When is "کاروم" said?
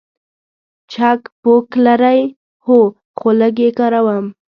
3.77-4.25